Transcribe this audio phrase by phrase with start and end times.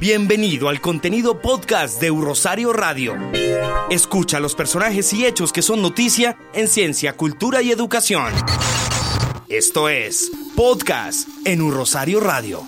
[0.00, 3.16] Bienvenido al contenido podcast de Rosario Radio.
[3.90, 8.32] Escucha los personajes y hechos que son noticia en ciencia, cultura y educación.
[9.48, 12.62] Esto es Podcast en Rosario Radio.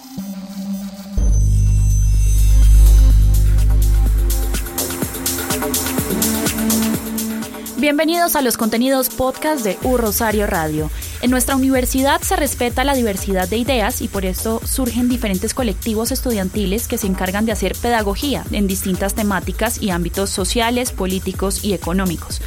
[7.76, 10.90] Bienvenidos a los contenidos podcast de U Rosario Radio.
[11.22, 16.12] En nuestra universidad se respeta la diversidad de ideas y por esto surgen diferentes colectivos
[16.12, 21.74] estudiantiles que se encargan de hacer pedagogía en distintas temáticas y ámbitos sociales, políticos y
[21.74, 22.40] económicos.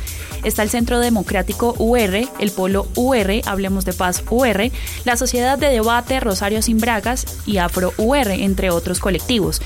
[0.44, 4.71] Está el Centro Democrático UR, el Polo UR, Hablemos de Paz UR,
[5.05, 9.61] la Sociedad de Debate Rosario Sin Bragas y Afro UR, entre otros colectivos.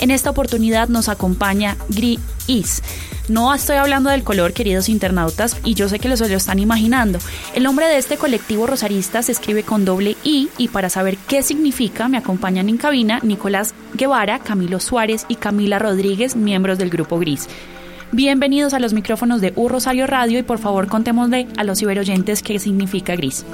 [0.00, 2.82] En esta oportunidad nos acompaña GRI IS.
[3.28, 7.18] No estoy hablando del color, queridos internautas, y yo sé que lo están imaginando.
[7.54, 11.42] El nombre de este colectivo rosarista se escribe con doble I y para saber qué
[11.42, 17.18] significa me acompañan en cabina Nicolás Guevara, Camilo Suárez y Camila Rodríguez, miembros del Grupo
[17.18, 17.48] Gris.
[18.12, 22.42] Bienvenidos a los micrófonos de U Rosario Radio y por favor contémosle a los ciberoyentes
[22.42, 23.44] qué significa Gris.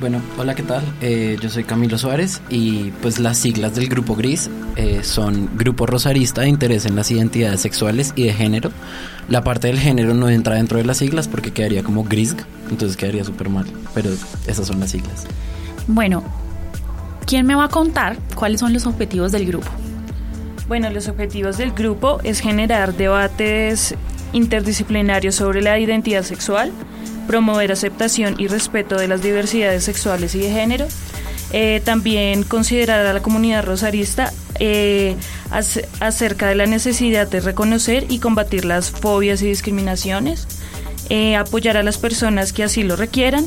[0.00, 0.84] Bueno, hola, ¿qué tal?
[1.00, 5.86] Eh, yo soy Camilo Suárez y pues las siglas del Grupo Gris eh, son Grupo
[5.86, 8.70] Rosarista de Interés en las Identidades Sexuales y de Género.
[9.28, 12.36] La parte del género no entra dentro de las siglas porque quedaría como GRISG,
[12.70, 14.10] entonces quedaría súper mal, pero
[14.46, 15.26] esas son las siglas.
[15.88, 16.22] Bueno,
[17.26, 19.68] ¿quién me va a contar cuáles son los objetivos del grupo?
[20.68, 23.96] Bueno, los objetivos del grupo es generar debates
[24.32, 26.70] interdisciplinarios sobre la identidad sexual,
[27.28, 30.88] promover aceptación y respeto de las diversidades sexuales y de género,
[31.52, 35.14] eh, también considerar a la comunidad rosarista eh,
[36.00, 40.48] acerca de la necesidad de reconocer y combatir las fobias y discriminaciones,
[41.10, 43.46] eh, apoyar a las personas que así lo requieran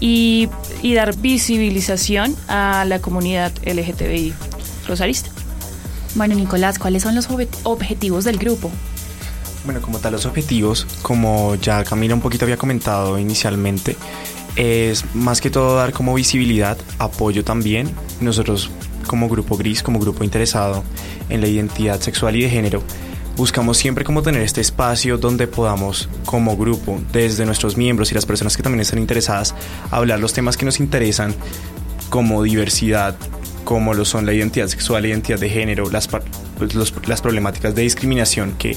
[0.00, 0.48] y,
[0.80, 4.32] y dar visibilización a la comunidad LGTBI
[4.88, 5.30] rosarista.
[6.14, 7.28] Bueno, Nicolás, ¿cuáles son los
[7.64, 8.70] objetivos del grupo?
[9.64, 13.96] Bueno, como tal, los objetivos, como ya Camila un poquito había comentado inicialmente,
[14.56, 17.90] es más que todo dar como visibilidad, apoyo también.
[18.20, 18.70] Nosotros
[19.06, 20.82] como grupo gris, como grupo interesado
[21.28, 22.82] en la identidad sexual y de género,
[23.36, 28.26] buscamos siempre como tener este espacio donde podamos como grupo, desde nuestros miembros y las
[28.26, 29.54] personas que también están interesadas,
[29.90, 31.34] hablar los temas que nos interesan
[32.08, 33.16] como diversidad,
[33.64, 36.74] como lo son la identidad sexual, la identidad de género, las, pues,
[37.06, 38.76] las problemáticas de discriminación que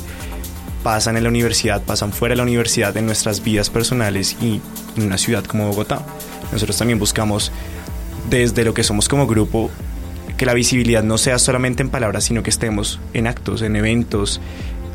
[0.83, 4.61] pasan en la universidad, pasan fuera de la universidad en nuestras vidas personales y
[4.97, 6.03] en una ciudad como Bogotá.
[6.51, 7.51] Nosotros también buscamos
[8.29, 9.71] desde lo que somos como grupo
[10.37, 14.41] que la visibilidad no sea solamente en palabras, sino que estemos en actos, en eventos,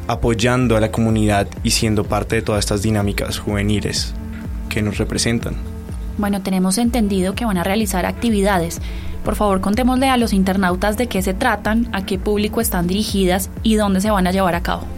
[0.06, 4.14] apoyando a la comunidad y siendo parte de todas estas dinámicas juveniles
[4.68, 5.56] que nos representan.
[6.18, 8.80] Bueno, tenemos entendido que van a realizar actividades.
[9.24, 13.50] Por favor, contémosle a los internautas de qué se tratan, a qué público están dirigidas
[13.62, 14.97] y dónde se van a llevar a cabo.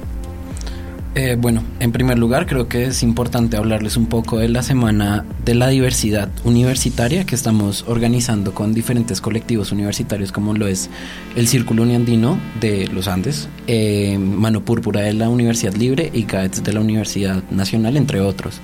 [1.16, 5.24] Eh, bueno, en primer lugar creo que es importante hablarles un poco de la Semana
[5.44, 10.88] de la Diversidad Universitaria que estamos organizando con diferentes colectivos universitarios como lo es
[11.34, 16.62] el Círculo Uniandino de los Andes, eh, Mano Púrpura de la Universidad Libre y CAETS
[16.62, 18.60] de la Universidad Nacional, entre otros.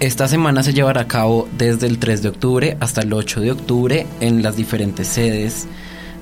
[0.00, 3.52] Esta semana se llevará a cabo desde el 3 de octubre hasta el 8 de
[3.52, 5.66] octubre en las diferentes sedes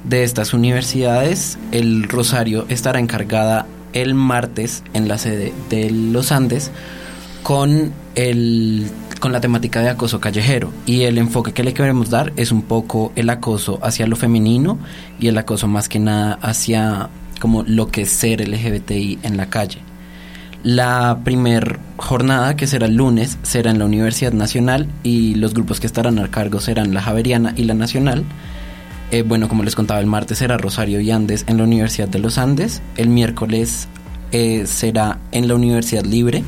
[0.03, 1.57] de estas universidades.
[1.71, 6.71] El Rosario estará encargada el martes en la sede de los Andes
[7.43, 8.91] con el
[9.21, 12.63] con la temática de acoso callejero y el enfoque que le queremos dar es un
[12.63, 14.79] poco el acoso hacia lo femenino
[15.21, 17.09] y el acoso más que nada hacia
[17.39, 19.79] como lo que es ser LGBTI en la calle.
[20.65, 25.81] La primer jornada, que será el lunes, será en la Universidad Nacional y los grupos
[25.81, 28.25] que estarán a cargo serán la Javeriana y la Nacional.
[29.13, 32.19] Eh, bueno, como les contaba, el martes será Rosario y Andes en la Universidad de
[32.19, 32.81] los Andes.
[32.97, 33.87] El miércoles
[34.33, 36.43] eh, será en la Universidad Libre.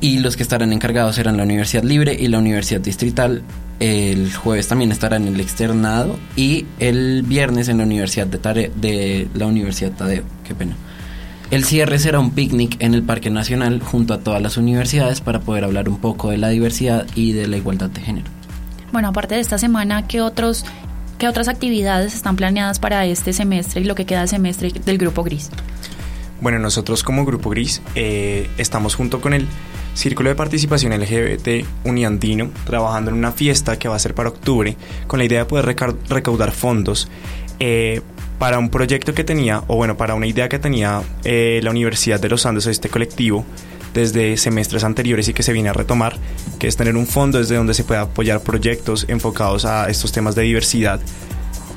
[0.00, 3.42] Y los que estarán encargados serán la Universidad Libre y la Universidad Distrital.
[3.80, 6.18] El jueves también estará en el externado.
[6.36, 10.24] Y el viernes en la Universidad de, de la Universidad Tadeo.
[10.44, 10.74] Qué pena.
[11.50, 15.40] El cierre será un picnic en el Parque Nacional junto a todas las universidades para
[15.40, 18.26] poder hablar un poco de la diversidad y de la igualdad de género.
[18.90, 20.64] Bueno, aparte de esta semana, ¿qué otros
[21.22, 24.98] qué otras actividades están planeadas para este semestre y lo que queda de semestre del
[24.98, 25.50] Grupo Gris?
[26.40, 29.46] Bueno, nosotros como Grupo Gris eh, estamos junto con el
[29.94, 34.76] Círculo de Participación LGBT Uniandino trabajando en una fiesta que va a ser para octubre
[35.06, 35.64] con la idea de poder
[36.08, 37.06] recaudar fondos
[37.60, 38.00] eh,
[38.40, 42.18] para un proyecto que tenía, o bueno, para una idea que tenía eh, la Universidad
[42.18, 43.46] de los Andes, este colectivo,
[43.94, 46.18] desde semestres anteriores y que se viene a retomar,
[46.58, 50.34] que es tener un fondo desde donde se pueda apoyar proyectos enfocados a estos temas
[50.34, 51.00] de diversidad,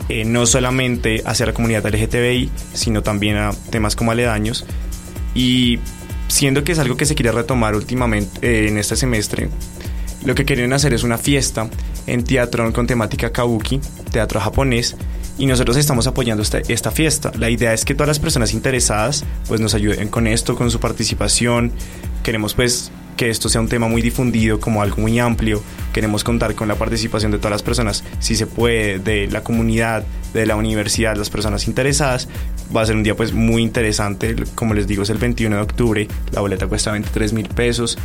[0.07, 4.65] eh, no solamente hacia la comunidad LGTBI, sino también a temas como aledaños.
[5.33, 5.79] Y
[6.27, 9.50] siendo que es algo que se quiere retomar últimamente eh, en este semestre,
[10.23, 11.69] lo que quieren hacer es una fiesta
[12.07, 13.79] en teatro con temática kabuki,
[14.11, 14.95] teatro japonés,
[15.37, 17.31] y nosotros estamos apoyando esta, esta fiesta.
[17.37, 20.79] La idea es que todas las personas interesadas pues nos ayuden con esto, con su
[20.79, 21.71] participación.
[22.23, 25.61] Queremos pues que esto sea un tema muy difundido, como algo muy amplio.
[25.93, 30.03] Queremos contar con la participación de todas las personas, si se puede, de la comunidad,
[30.33, 32.27] de la universidad, las personas interesadas.
[32.75, 35.61] Va a ser un día pues muy interesante, como les digo, es el 21 de
[35.61, 37.97] octubre, la boleta cuesta 23 mil pesos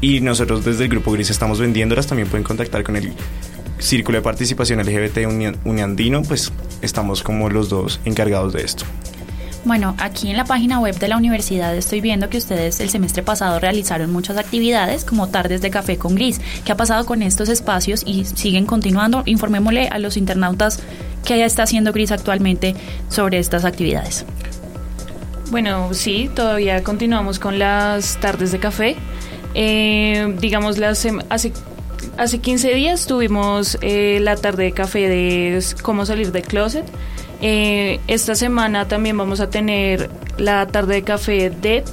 [0.00, 3.12] y nosotros desde el Grupo Gris estamos vendiéndolas, también pueden contactar con el
[3.78, 5.26] Círculo de Participación LGBT
[5.64, 6.52] Uniandino, pues
[6.82, 8.84] estamos como los dos encargados de esto.
[9.64, 13.22] Bueno, aquí en la página web de la universidad estoy viendo que ustedes el semestre
[13.22, 16.40] pasado realizaron muchas actividades como tardes de café con gris.
[16.64, 19.22] ¿Qué ha pasado con estos espacios y siguen continuando?
[19.24, 20.80] Informémosle a los internautas
[21.24, 22.74] qué está haciendo Gris actualmente
[23.08, 24.24] sobre estas actividades.
[25.50, 28.96] Bueno, sí, todavía continuamos con las tardes de café.
[29.54, 31.52] Eh, digamos, las, hace
[32.16, 36.84] hace 15 días tuvimos eh, la tarde de café de cómo salir de closet.
[37.40, 41.84] Eh, esta semana también vamos a tener la tarde de café de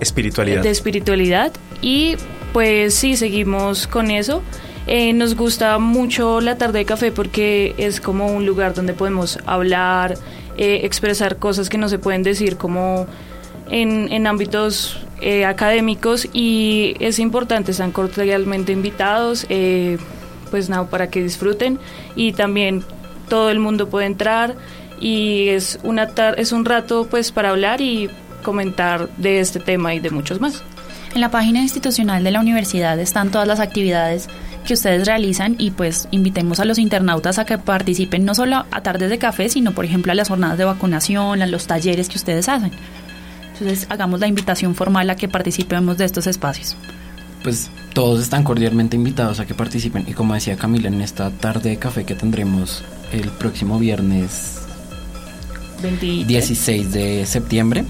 [0.00, 0.62] espiritualidad.
[0.62, 1.52] De espiritualidad.
[1.82, 2.16] Y
[2.52, 4.42] pues sí, seguimos con eso.
[4.86, 9.38] Eh, nos gusta mucho la tarde de café porque es como un lugar donde podemos
[9.44, 10.16] hablar,
[10.56, 13.06] expresar cosas que no se pueden decir como
[13.68, 19.98] en, en ámbitos eh, académicos y es importante, están cordialmente invitados, eh,
[20.50, 21.78] pues nada, para que disfruten
[22.14, 22.84] y también
[23.28, 24.54] todo el mundo puede entrar
[25.00, 28.10] y es, una es un rato pues para hablar y
[28.42, 30.62] comentar de este tema y de muchos más.
[31.14, 34.28] En la página institucional de la universidad están todas las actividades
[34.66, 38.82] que ustedes realizan y pues invitemos a los internautas a que participen no solo a
[38.82, 42.16] tardes de café, sino por ejemplo a las jornadas de vacunación, a los talleres que
[42.16, 42.70] ustedes hacen.
[43.58, 46.76] Entonces hagamos la invitación formal a que participemos de estos espacios.
[47.42, 51.70] Pues todos están cordialmente invitados a que participen y como decía Camila en esta tarde
[51.70, 54.60] de café que tendremos el próximo viernes
[56.26, 57.84] 16 de septiembre.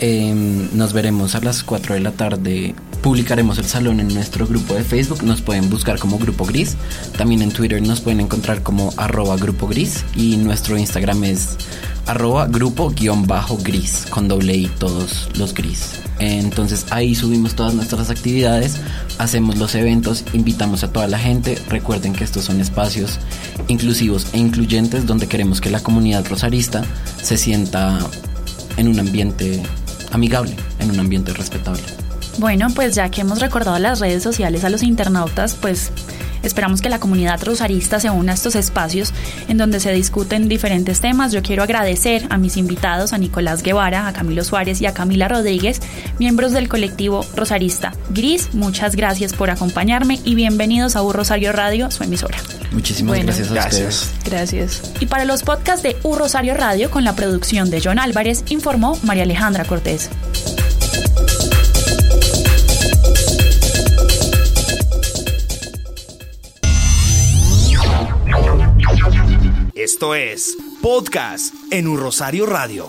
[0.00, 2.74] Em, nos veremos a las 4 de la tarde.
[3.04, 5.22] Publicaremos el salón en nuestro grupo de Facebook.
[5.24, 6.74] Nos pueden buscar como Grupo Gris.
[7.18, 10.06] También en Twitter nos pueden encontrar como arroba Grupo Gris.
[10.16, 11.58] Y nuestro Instagram es
[12.06, 16.00] arroba grupo guion bajo gris, con doble y todos los gris.
[16.18, 18.80] Entonces ahí subimos todas nuestras actividades,
[19.18, 21.58] hacemos los eventos, invitamos a toda la gente.
[21.68, 23.18] Recuerden que estos son espacios
[23.68, 26.86] inclusivos e incluyentes donde queremos que la comunidad rosarista
[27.22, 27.98] se sienta
[28.78, 29.62] en un ambiente
[30.10, 32.03] amigable, en un ambiente respetable.
[32.38, 35.90] Bueno, pues ya que hemos recordado las redes sociales a los internautas, pues
[36.44, 39.12] Esperamos que la comunidad rosarista se una a estos espacios
[39.48, 41.32] en donde se discuten diferentes temas.
[41.32, 45.26] Yo quiero agradecer a mis invitados, a Nicolás Guevara, a Camilo Suárez y a Camila
[45.26, 45.80] Rodríguez,
[46.18, 48.52] miembros del colectivo Rosarista Gris.
[48.52, 52.36] Muchas gracias por acompañarme y bienvenidos a U Rosario Radio, su emisora.
[52.72, 54.12] Muchísimas gracias a ustedes.
[54.26, 54.82] Gracias.
[55.00, 58.98] Y para los podcasts de U Rosario Radio, con la producción de John Álvarez, informó
[59.02, 60.10] María Alejandra Cortés.
[69.94, 72.88] Esto es Podcast en un Rosario Radio.